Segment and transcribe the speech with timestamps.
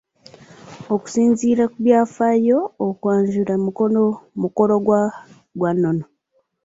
[0.93, 3.53] "Okusinziira ku byafaayo, okwanjula
[4.69, 4.75] mukolo
[5.59, 6.03] gwa nnono."